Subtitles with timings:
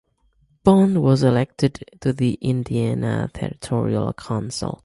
[0.63, 4.79] Bond was elected to the Indiana Territoral Council.